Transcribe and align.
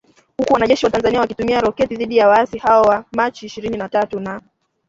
huku 0.37 0.53
wanajeshi 0.53 0.85
wa 0.85 0.91
Tanzania 0.91 1.19
wakitumia 1.19 1.59
roketi 1.61 1.95
dhidi 1.95 2.17
ya 2.17 2.27
waasi 2.27 2.57
hao 2.57 2.81
wa 2.81 3.05
Machi 3.11 3.45
ishirini 3.45 3.77
na 3.77 3.89
tatu 3.89 4.19
na 4.19 4.41